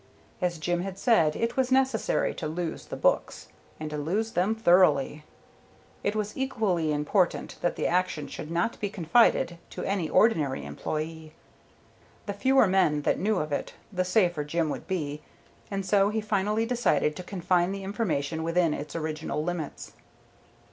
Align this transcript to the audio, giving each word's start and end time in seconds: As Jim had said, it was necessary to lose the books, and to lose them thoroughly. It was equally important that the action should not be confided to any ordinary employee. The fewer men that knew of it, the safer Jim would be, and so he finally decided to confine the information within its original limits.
As 0.41 0.57
Jim 0.57 0.81
had 0.81 0.97
said, 0.97 1.35
it 1.35 1.55
was 1.55 1.71
necessary 1.71 2.33
to 2.33 2.47
lose 2.47 2.87
the 2.87 2.95
books, 2.95 3.49
and 3.79 3.87
to 3.91 3.99
lose 3.99 4.31
them 4.31 4.55
thoroughly. 4.55 5.23
It 6.03 6.15
was 6.15 6.35
equally 6.35 6.91
important 6.91 7.57
that 7.61 7.75
the 7.75 7.85
action 7.85 8.27
should 8.27 8.49
not 8.49 8.79
be 8.79 8.89
confided 8.89 9.59
to 9.69 9.83
any 9.83 10.09
ordinary 10.09 10.65
employee. 10.65 11.33
The 12.25 12.33
fewer 12.33 12.65
men 12.65 13.03
that 13.03 13.19
knew 13.19 13.37
of 13.37 13.51
it, 13.51 13.75
the 13.93 14.03
safer 14.03 14.43
Jim 14.43 14.71
would 14.71 14.87
be, 14.87 15.21
and 15.69 15.85
so 15.85 16.09
he 16.09 16.19
finally 16.19 16.65
decided 16.65 17.15
to 17.15 17.21
confine 17.23 17.71
the 17.71 17.83
information 17.83 18.41
within 18.41 18.73
its 18.73 18.95
original 18.95 19.43
limits. 19.43 19.93